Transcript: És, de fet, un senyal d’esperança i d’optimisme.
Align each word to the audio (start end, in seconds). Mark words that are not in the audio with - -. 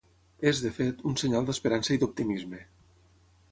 És, 0.51 0.61
de 0.67 0.71
fet, 0.77 1.03
un 1.09 1.19
senyal 1.23 1.45
d’esperança 1.51 1.95
i 1.97 2.01
d’optimisme. 2.05 2.65